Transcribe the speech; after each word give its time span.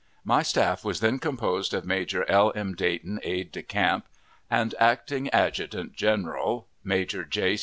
My 0.23 0.41
staff 0.41 0.83
was 0.83 0.99
then 0.99 1.19
composed 1.19 1.75
of 1.75 1.85
Major 1.85 2.25
L. 2.27 2.51
M. 2.55 2.73
Dayton, 2.73 3.19
aide 3.21 3.51
de 3.51 3.61
camp 3.61 4.07
and 4.49 4.73
acting 4.79 5.29
adjutant 5.29 5.93
general, 5.93 6.65
Major 6.83 7.23
J. 7.23 7.59